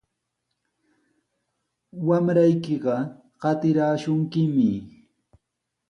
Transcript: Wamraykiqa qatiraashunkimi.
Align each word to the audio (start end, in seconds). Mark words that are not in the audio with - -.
Wamraykiqa 2.07 2.95
qatiraashunkimi. 3.41 4.69